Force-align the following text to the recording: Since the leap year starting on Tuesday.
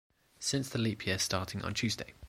Since 0.39 0.69
the 0.69 0.79
leap 0.79 1.05
year 1.05 1.19
starting 1.19 1.61
on 1.61 1.75
Tuesday. 1.75 2.15